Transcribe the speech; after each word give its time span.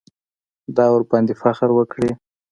دا 0.77 0.85
ورباندې 0.93 1.33
فکر 1.41 1.69
وکړي. 1.73 2.09